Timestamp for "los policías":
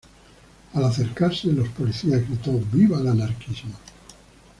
1.53-2.27